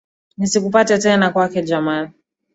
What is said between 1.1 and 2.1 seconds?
kwake Jamal